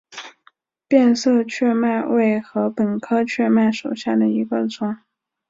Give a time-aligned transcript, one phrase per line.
[0.87, 4.97] 变色雀麦为禾本科雀麦属下的一个种。